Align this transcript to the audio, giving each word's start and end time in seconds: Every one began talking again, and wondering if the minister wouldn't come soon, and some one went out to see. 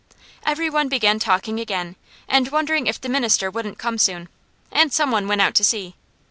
Every 0.43 0.67
one 0.67 0.87
began 0.89 1.19
talking 1.19 1.59
again, 1.59 1.95
and 2.27 2.47
wondering 2.49 2.87
if 2.87 2.99
the 2.99 3.07
minister 3.07 3.51
wouldn't 3.51 3.77
come 3.77 3.99
soon, 3.99 4.29
and 4.71 4.91
some 4.91 5.11
one 5.11 5.27
went 5.27 5.41
out 5.43 5.53
to 5.53 5.63
see. 5.63 5.93